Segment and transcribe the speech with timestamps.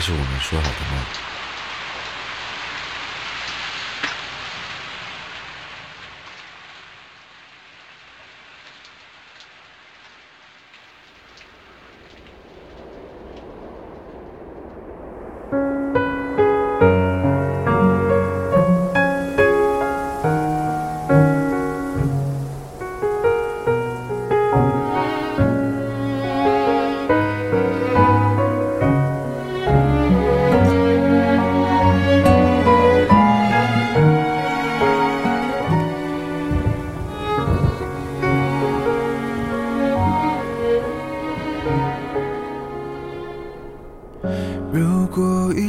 [0.00, 1.29] 这是我们说好的吗？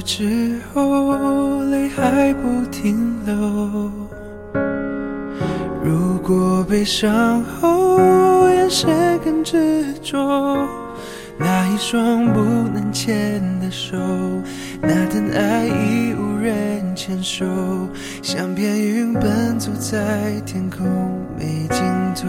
[0.01, 3.91] 之后泪还不停流，
[5.83, 10.17] 如果悲伤后眼神更执着，
[11.37, 12.39] 那一双不
[12.73, 13.97] 能牵的手，
[14.81, 17.45] 那段爱已无人牵手，
[18.21, 20.87] 像片云奔走在天空
[21.37, 21.83] 没尽
[22.15, 22.27] 头。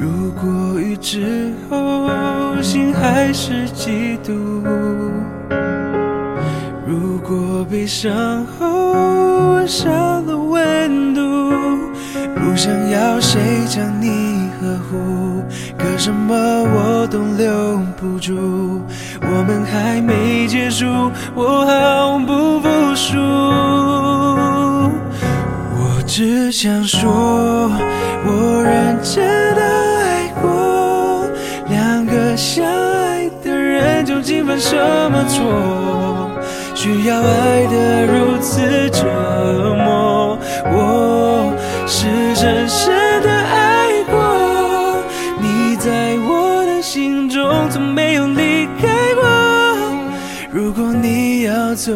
[0.00, 1.43] 如果雨之后心
[3.04, 4.32] 还是嫉妒，
[6.86, 9.90] 如果悲伤后少
[10.22, 11.20] 了温度，
[12.34, 13.38] 不想要谁
[13.68, 15.44] 将你呵护？
[15.76, 18.80] 可什么我都留不住，
[19.20, 20.86] 我们还没结束，
[21.34, 23.18] 我毫不服输。
[25.76, 27.70] 我只想说，
[28.26, 28.30] 我
[34.54, 34.76] 犯什
[35.10, 36.30] 么错？
[36.76, 39.02] 需要爱得如此折
[39.84, 40.38] 磨。
[40.66, 41.52] 我
[41.88, 42.06] 是
[42.36, 45.02] 深深的爱过，
[45.40, 49.24] 你在我的心中从没有离开过。
[50.52, 51.90] 如果你要走，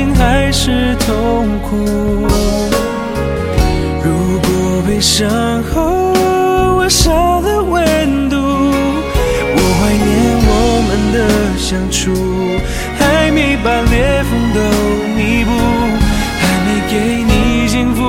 [0.00, 1.76] 心还是痛苦，
[4.02, 4.08] 如
[4.40, 4.48] 果
[4.88, 5.28] 悲伤
[5.64, 6.14] 后
[6.78, 7.12] 我少
[7.42, 10.08] 了温度，我怀念
[10.48, 10.50] 我
[10.88, 11.16] 们的
[11.58, 12.00] 相处，
[12.98, 14.58] 还没把裂缝都
[15.14, 15.50] 弥补，
[16.40, 18.00] 还没给你幸福，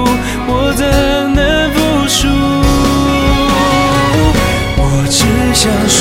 [0.48, 0.82] 我怎
[1.36, 1.42] 能
[1.74, 1.78] 服
[2.08, 2.30] 输？
[4.78, 5.20] 我只
[5.54, 6.01] 想说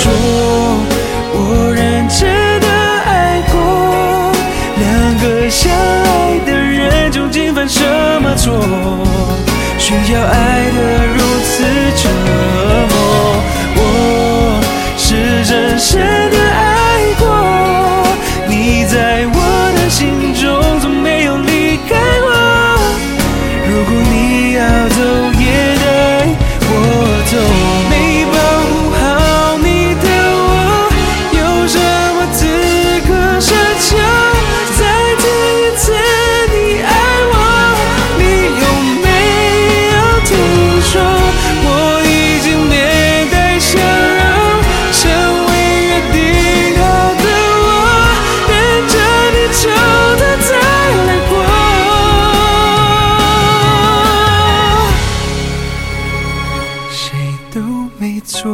[57.98, 58.50] 没错，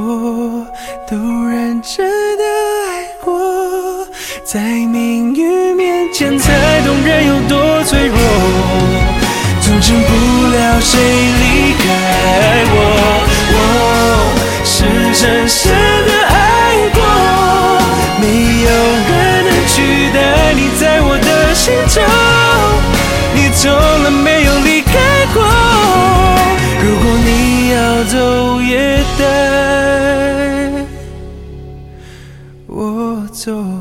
[1.08, 1.16] 都
[1.48, 2.44] 认真的
[2.88, 4.06] 爱过，
[4.44, 8.18] 在命运面前才懂人有多脆弱，
[9.60, 10.10] 总成不
[10.48, 11.15] 了谁
[29.18, 30.86] 带
[32.66, 33.75] 我走。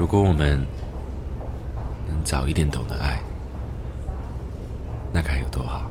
[0.00, 0.58] 如果我们
[2.08, 3.20] 能早一点懂得爱，
[5.12, 5.90] 那该有多好。